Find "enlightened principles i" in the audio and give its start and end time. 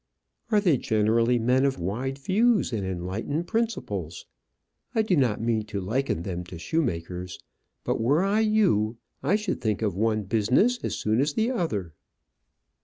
2.83-5.03